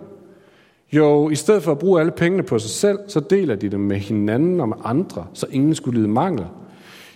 [0.92, 3.80] Jo, i stedet for at bruge alle pengene på sig selv, så deler de dem
[3.80, 6.46] med hinanden og med andre, så ingen skulle lide mangel.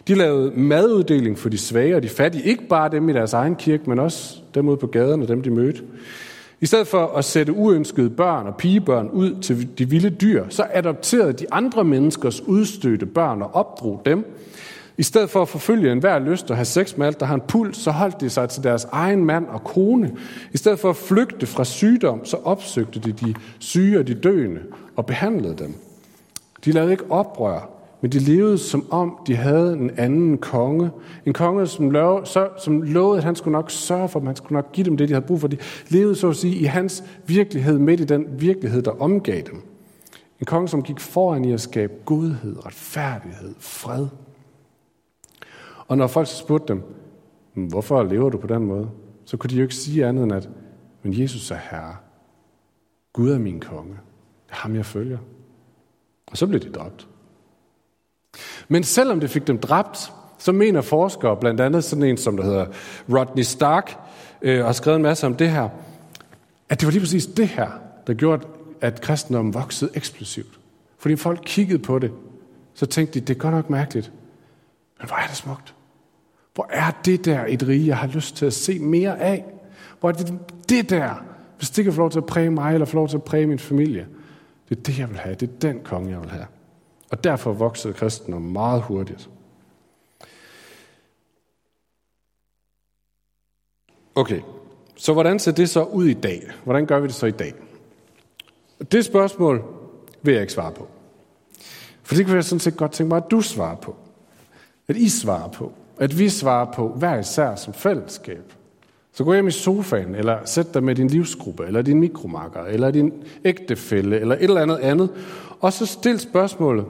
[0.09, 3.57] De lavede maduddeling for de svage og de fattige, ikke bare dem i deres egen
[3.57, 5.83] kirke, men også dem ude på gaderne, dem de mødte.
[6.61, 10.67] I stedet for at sætte uønskede børn og pigebørn ud til de vilde dyr, så
[10.73, 14.25] adopterede de andre menneskers udstødte børn og opdrog dem.
[14.99, 17.43] I stedet for at forfølge enhver lyst og have sex med alt, der har en
[17.49, 20.13] puls, så holdt de sig til deres egen mand og kone.
[20.53, 24.61] I stedet for at flygte fra sygdom, så opsøgte de de syge og de døende
[24.97, 25.75] og behandlede dem.
[26.65, 30.91] De lavede ikke oprør, men de levede som om, de havde en anden konge.
[31.27, 34.37] En konge, som, lov, så, som lovede, at han skulle nok sørge for dem, han
[34.37, 35.49] skulle nok give dem det, de havde brug for.
[35.49, 35.57] De
[35.89, 39.63] levede så at sige i hans virkelighed, midt i den virkelighed, der omgav dem.
[40.41, 44.07] En konge, som gik foran i at skabe godhed, retfærdighed, fred.
[45.87, 46.83] Og når folk så spurgte dem,
[47.69, 48.91] hvorfor lever du på den måde?
[49.25, 50.49] Så kunne de jo ikke sige andet end at,
[51.03, 51.97] men Jesus er herre.
[53.13, 53.93] Gud er min konge.
[54.47, 55.19] Det er ham, jeg følger.
[56.27, 57.09] Og så blev de dræbt.
[58.73, 62.45] Men selvom det fik dem dræbt, så mener forskere, blandt andet sådan en, som der
[62.45, 62.67] hedder
[63.09, 63.97] Rodney Stark,
[64.43, 65.69] øh, har skrevet en masse om det her,
[66.69, 67.71] at det var lige præcis det her,
[68.07, 68.47] der gjorde,
[68.81, 70.61] at kristendommen voksede eksplosivt.
[70.99, 72.13] Fordi folk kiggede på det,
[72.75, 74.13] så tænkte de, det er godt nok mærkeligt,
[74.99, 75.75] men hvor er det smukt.
[76.55, 79.45] Hvor er det der et rige, jeg har lyst til at se mere af?
[80.01, 81.25] Hvor er det det der,
[81.59, 83.47] hvis det kan få lov til at præge mig, eller få lov til at præge
[83.47, 84.07] min familie?
[84.69, 85.35] Det er det, jeg vil have.
[85.35, 86.47] Det er den konge, jeg vil have.
[87.11, 89.31] Og derfor voksede kristendommen meget hurtigt.
[94.15, 94.41] Okay,
[94.97, 96.43] så hvordan ser det så ud i dag?
[96.65, 97.55] Hvordan gør vi det så i dag?
[98.93, 99.65] Det spørgsmål
[100.23, 100.89] vil jeg ikke svare på.
[102.03, 103.97] For det kan jeg sådan set godt tænke mig, at du svarer på.
[104.89, 105.73] At I svarer på.
[105.99, 108.53] At vi svarer på hver især som fællesskab.
[109.13, 112.91] Så gå hjem i sofaen, eller sæt dig med din livsgruppe, eller din mikromarker, eller
[112.91, 115.11] din ægtefælle, eller et eller andet andet,
[115.61, 116.87] og så stil spørgsmålet,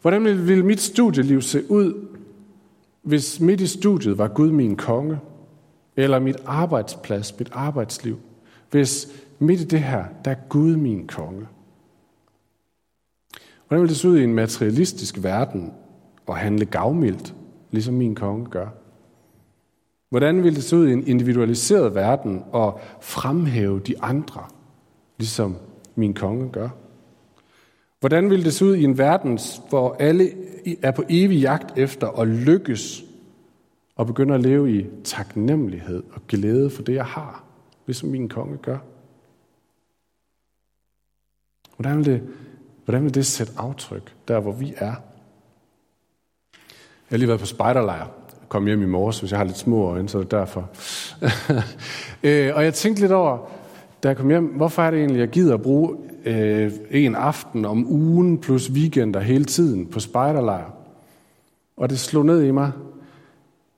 [0.00, 2.06] hvordan ville mit studieliv se ud,
[3.02, 5.18] hvis midt i studiet var Gud min konge?
[5.96, 8.18] Eller mit arbejdsplads, mit arbejdsliv?
[8.70, 9.08] Hvis
[9.38, 11.46] midt i det her, der er Gud min konge?
[13.68, 15.72] Hvordan ville det se ud i en materialistisk verden
[16.26, 17.34] og handle gavmildt,
[17.70, 18.66] ligesom min konge gør?
[20.10, 24.44] Hvordan ville det se ud i en individualiseret verden og fremhæve de andre,
[25.18, 25.56] ligesom
[25.94, 26.68] min konge gør?
[28.00, 30.30] Hvordan vil det se ud i en verden, hvor alle
[30.82, 33.04] er på evig jagt efter at lykkes
[33.96, 37.44] og begynder at leve i taknemmelighed og glæde for det, jeg har,
[37.86, 38.78] ligesom min konge gør?
[41.76, 42.22] Hvordan vil det,
[42.84, 44.94] hvordan vil det sætte aftryk der, hvor vi er?
[47.10, 48.06] Jeg har lige været på spejderlejr.
[48.40, 50.68] Jeg kom hjem i morges, hvis jeg har lidt små øjne, så er det derfor.
[52.22, 53.50] Øh, og jeg tænkte lidt over,
[54.02, 55.96] da jeg kom hjem, hvorfor er det egentlig, jeg gider at bruge
[56.28, 60.70] øh, en aften om ugen plus weekender hele tiden på spejderlejr?
[61.76, 62.72] Og det slog ned i mig.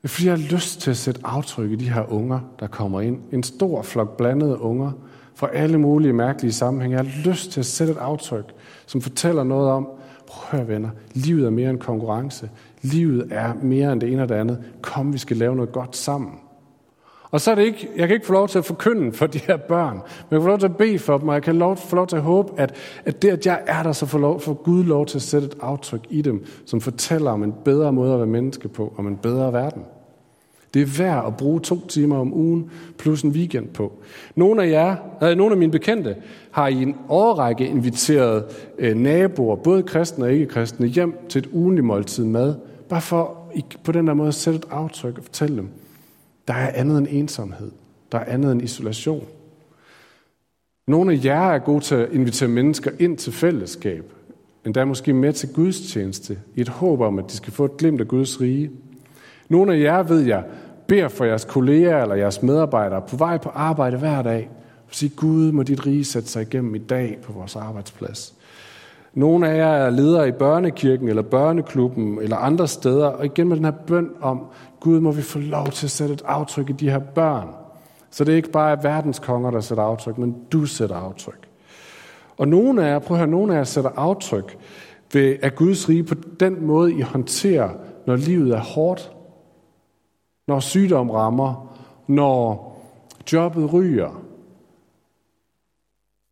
[0.03, 2.67] Det er fordi, jeg har lyst til at sætte aftryk i de her unger, der
[2.67, 3.19] kommer ind.
[3.33, 4.91] En stor flok blandede unger
[5.35, 6.97] fra alle mulige mærkelige sammenhænge.
[6.97, 8.45] Jeg har lyst til at sætte et aftryk,
[8.87, 9.89] som fortæller noget om,
[10.31, 10.91] Prøv at høre, venner.
[11.15, 12.51] Livet er mere end konkurrence.
[12.83, 14.65] Livet er mere end det ene og det andet.
[14.83, 16.33] Kom, vi skal lave noget godt sammen.
[17.31, 19.38] Og så er det ikke, jeg kan ikke få lov til at forkynde for de
[19.38, 21.57] her børn, men jeg kan få lov til at bede for dem, og jeg kan
[21.57, 24.19] lov, få lov til at håbe, at, at det, at jeg er der, så får,
[24.19, 27.55] lov, får Gud lov til at sætte et aftryk i dem, som fortæller om en
[27.64, 29.83] bedre måde at være menneske på, om en bedre verden.
[30.75, 33.93] Det er værd at bruge to timer om ugen plus en weekend på.
[34.35, 36.16] Nogle af jer, øh, nogle af mine bekendte,
[36.51, 38.45] har i en årrække inviteret
[38.79, 42.55] øh, naboer, både kristne og ikke-kristne, hjem til et ugenligt måltid mad,
[42.88, 43.37] bare for
[43.85, 45.69] på den der måde at sætte et aftryk og fortælle dem,
[46.51, 47.71] der er andet end ensomhed.
[48.13, 49.25] Der er andet end isolation.
[50.87, 54.13] Nogle af jer er gode til at invitere mennesker ind til fællesskab,
[54.67, 57.77] endda måske med til Guds tjeneste, i et håb om, at de skal få et
[57.77, 58.71] glimt af Guds rige.
[59.49, 60.45] Nogle af jer, ved jeg,
[60.87, 64.51] beder for jeres kolleger eller jeres medarbejdere på vej på arbejde hver dag,
[64.89, 68.35] og siger, Gud, må dit rige sætte sig igennem i dag på vores arbejdsplads.
[69.15, 73.57] Nogle af jer er ledere i børnekirken eller børneklubben eller andre steder, og igen med
[73.57, 74.47] den her bøn om,
[74.81, 77.49] Gud, må vi få lov til at sætte et aftryk i de her børn.
[78.11, 81.49] Så det er ikke bare verdens konger, der sætter aftryk, men du sætter aftryk.
[82.38, 84.59] Og nogle af jer, prøv at høre, nogle af jer sætter aftryk
[85.12, 87.71] ved, at Guds rige på den måde, I håndterer,
[88.07, 89.12] når livet er hårdt,
[90.49, 92.71] når sygdom rammer, når
[93.33, 94.23] jobbet ryger.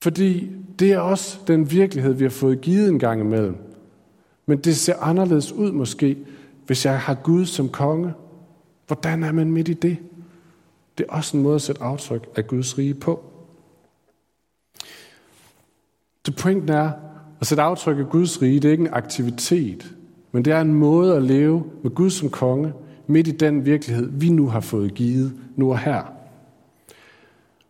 [0.02, 3.56] Fordi det er også den virkelighed, vi har fået givet en gang imellem.
[4.46, 6.18] Men det ser anderledes ud måske,
[6.66, 8.14] hvis jeg har Gud som konge.
[8.88, 9.96] Hvordan er man midt i det?
[10.98, 13.24] Det er også en måde at sætte aftryk af Guds rige på.
[16.26, 16.90] Det pointen er,
[17.40, 19.94] at sætte aftryk af Guds rige, det er ikke en aktivitet,
[20.32, 22.72] men det er en måde at leve med Gud som konge,
[23.06, 26.02] midt i den virkelighed, vi nu har fået givet, nu og her.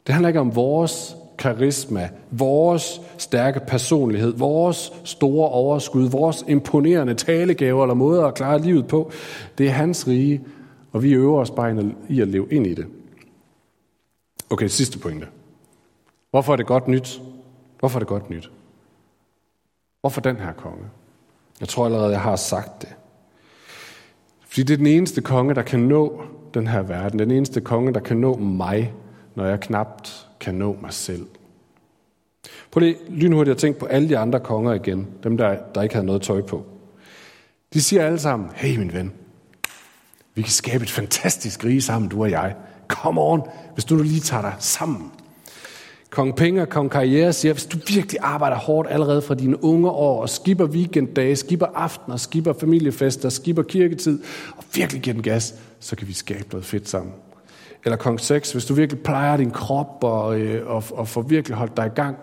[0.07, 7.83] Det handler ikke om vores karisma, vores stærke personlighed, vores store overskud, vores imponerende talegaver
[7.83, 9.11] eller måder at klare livet på.
[9.59, 10.41] Det er hans rige,
[10.93, 12.87] og vi øver os bare i at leve ind i det.
[14.51, 15.27] Okay, sidste pointe.
[16.31, 17.23] Hvorfor er det godt nyt?
[17.79, 18.51] Hvorfor er det godt nyt?
[20.01, 20.85] Hvorfor den her konge?
[21.61, 22.95] Jeg tror allerede, jeg har sagt det.
[24.41, 26.23] Fordi det er den eneste konge, der kan nå
[26.55, 27.19] den her verden.
[27.19, 28.93] Den eneste konge, der kan nå mig,
[29.35, 31.27] når jeg knapt kan nå mig selv.
[32.71, 35.07] Prøv lige lynhurtigt at tænke på alle de andre konger igen.
[35.23, 36.65] Dem, der, der ikke havde noget tøj på.
[37.73, 39.13] De siger alle sammen, hey min ven,
[40.39, 42.55] vi kan skabe et fantastisk rige sammen, du og jeg.
[42.89, 43.43] Kom on,
[43.75, 45.13] hvis du nu lige tager dig sammen.
[46.11, 49.91] Kong Penge og Kong Karriere siger, hvis du virkelig arbejder hårdt allerede fra dine unge
[49.91, 54.19] år, og skipper weekenddage, skipper aftener, skipper familiefester, skipper kirketid,
[54.57, 57.13] og virkelig giver den gas, så kan vi skabe noget fedt sammen.
[57.85, 61.57] Eller Kong 6, hvis du virkelig plejer din krop og, øh, og, og får virkelig
[61.57, 62.17] holdt dig i gang,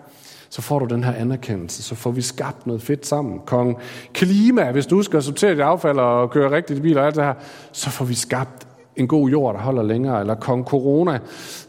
[0.56, 3.40] så får du den her anerkendelse, så får vi skabt noget fedt sammen.
[3.46, 3.78] Kong
[4.12, 7.24] Klima, hvis du skal sortere dit affald og køre rigtigt i bil og alt det
[7.24, 7.34] her,
[7.72, 8.66] så får vi skabt
[8.96, 11.18] en god jord, der holder længere, eller kong corona.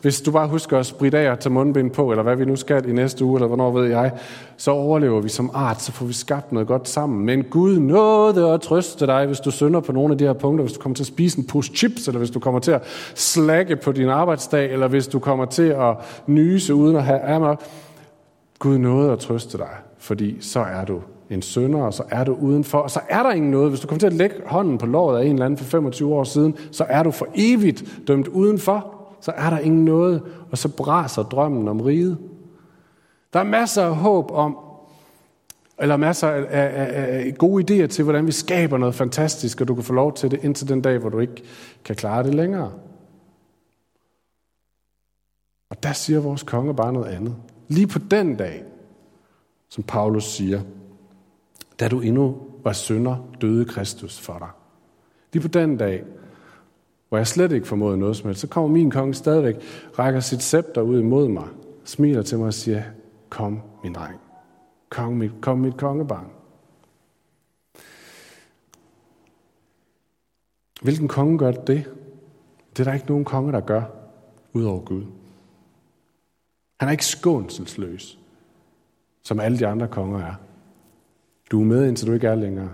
[0.02, 2.56] Hvis du bare husker at spritte af og tage mundbind på, eller hvad vi nu
[2.56, 4.12] skal i næste uge, eller hvornår ved jeg,
[4.58, 7.26] så overlever vi som art, så får vi skabt noget godt sammen.
[7.26, 10.64] Men Gud nåede at trøste dig, hvis du synder på nogle af de her punkter,
[10.66, 12.84] hvis du kommer til at spise en pose chips, eller hvis du kommer til at
[13.16, 15.98] slække på din arbejdsdag, eller hvis du kommer til at
[16.28, 17.56] nyse uden at have ammer.
[18.60, 22.34] Gud nåede at trøste dig, fordi så er du en sønder, og så er du
[22.34, 23.70] udenfor, og så er der ingen noget.
[23.70, 26.16] Hvis du kommer til at lægge hånden på låret af en eller anden for 25
[26.16, 28.94] år siden, så er du for evigt dømt udenfor.
[29.22, 32.18] Så er der ingen noget, og så braser drømmen om riget.
[33.34, 34.58] Der er masser af håb om,
[35.80, 39.76] eller masser af, af, af gode idéer til, hvordan vi skaber noget fantastisk, og du
[39.76, 41.44] kan få lov til det indtil den dag, hvor du ikke
[41.86, 42.72] kan klare det længere.
[45.70, 47.36] Og der siger vores konge bare noget andet.
[47.68, 48.64] Lige på den dag,
[49.70, 50.62] som Paulus siger,
[51.80, 54.50] da du endnu var synder, døde Kristus for dig.
[55.34, 56.04] Lige på den dag,
[57.10, 59.56] hvor jeg slet ikke formåede noget som helst, så kommer min konge stadigvæk,
[60.00, 61.48] rækker sit scepter ud imod mig,
[61.84, 62.84] smiler til mig og siger,
[63.30, 64.20] kom min dreng,
[64.90, 66.28] kom mit, kom mit kongebarn.
[70.82, 71.92] Hvilken konge gør det?
[72.72, 73.84] Det er der ikke nogen konge, der gør,
[74.54, 75.04] udover Gud.
[76.80, 78.20] Han er ikke skånselsløs,
[79.24, 80.34] som alle de andre konger er.
[81.52, 82.70] Du er med, indtil du ikke er længere.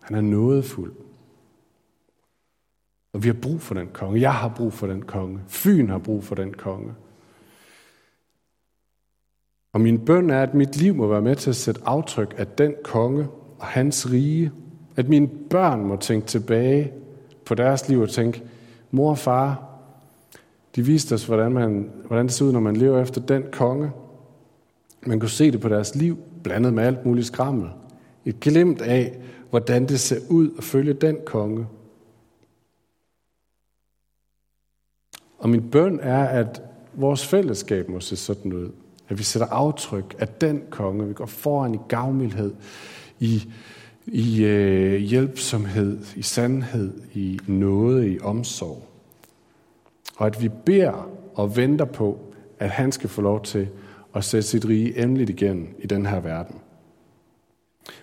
[0.00, 0.92] Han er nådefuld.
[3.12, 4.20] Og vi har brug for den konge.
[4.20, 5.40] Jeg har brug for den konge.
[5.48, 6.94] Fyn har brug for den konge.
[9.72, 12.46] Og min bøn er, at mit liv må være med til at sætte aftryk af
[12.46, 13.28] den konge
[13.58, 14.52] og hans rige.
[14.96, 16.92] At mine børn må tænke tilbage
[17.44, 18.42] på deres liv og tænke,
[18.90, 19.67] mor og far,
[20.78, 23.90] de viste os, hvordan, man, hvordan det ser ud, når man lever efter den konge.
[25.06, 27.70] Man kunne se det på deres liv, blandet med alt muligt skrammel.
[28.24, 29.18] Et glimt af,
[29.50, 31.66] hvordan det ser ud at følge den konge.
[35.38, 36.62] Og min bøn er, at
[36.94, 38.70] vores fællesskab må se sådan ud.
[39.08, 41.06] At vi sætter aftryk af den konge.
[41.06, 42.54] Vi går foran i gavmildhed,
[43.20, 43.42] i,
[44.06, 48.87] i øh, hjælpsomhed, i sandhed, i noget, i omsorg.
[50.18, 52.18] Og at vi beder og venter på,
[52.58, 53.68] at han skal få lov til
[54.14, 56.60] at sætte sit rige endeligt igen i den her verden.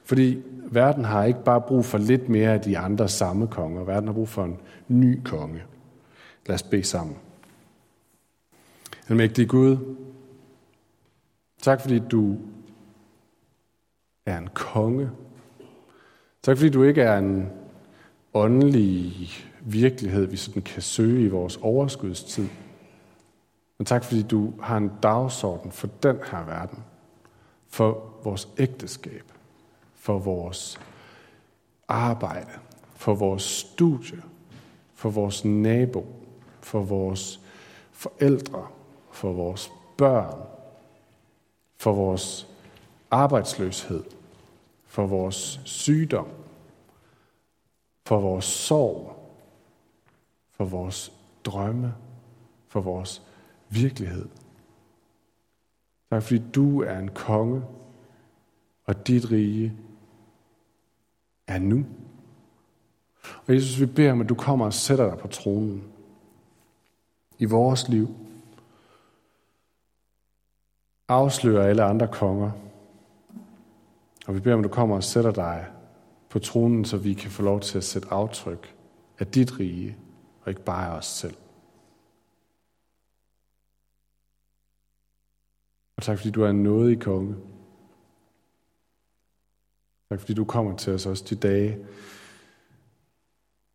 [0.04, 3.84] Fordi verden har ikke bare brug for lidt mere af de andre samme konger.
[3.84, 5.64] Verden har brug for en ny konge.
[6.46, 7.18] Lad os bede sammen.
[9.10, 9.78] Almægtige Gud,
[11.62, 12.38] tak fordi du
[14.26, 15.10] er en konge.
[16.44, 17.50] Tak fordi du ikke er en
[18.34, 19.14] åndelig
[19.66, 22.48] virkelighed, vi sådan kan søge i vores overskudstid.
[23.78, 26.84] Men tak fordi du har en dagsorden for den her verden.
[27.68, 29.24] For vores ægteskab.
[29.96, 30.80] For vores
[31.88, 32.52] arbejde.
[32.96, 34.22] For vores studie.
[34.94, 36.06] For vores nabo.
[36.62, 37.40] For vores
[37.92, 38.68] forældre
[39.16, 40.40] for vores børn,
[41.78, 42.48] for vores
[43.12, 44.04] arbejdsløshed,
[44.86, 46.28] for vores sygdom,
[48.06, 49.25] for vores sorg,
[50.58, 51.94] for vores drømme,
[52.68, 53.22] for vores
[53.70, 54.30] virkelighed.
[56.10, 57.64] Tak fordi du er en konge,
[58.86, 59.74] og dit rige
[61.48, 61.86] er nu.
[63.48, 65.84] Og Jesus, vi beder om, at du kommer og sætter dig på tronen
[67.38, 68.16] i vores liv,
[71.08, 72.52] afslører alle andre konger.
[74.28, 75.66] Og vi beder om, at du kommer og sætter dig
[76.30, 78.76] på tronen, så vi kan få lov til at sætte aftryk
[79.20, 79.98] af dit rige,
[80.46, 81.38] og ikke bare af os selv.
[85.98, 87.36] Og tak fordi du er en nådig konge.
[90.10, 91.86] Tak fordi du kommer til os også de dage,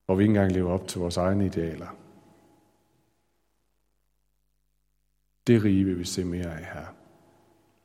[0.06, 1.96] hvor vi ikke engang lever op til vores egne idealer.
[5.46, 6.86] Det rige vil vi se mere af her.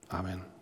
[0.10, 0.55] Amen.